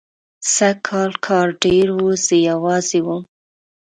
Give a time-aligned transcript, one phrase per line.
[0.55, 3.21] سږکال کار ډېر و، زه یوازې وم.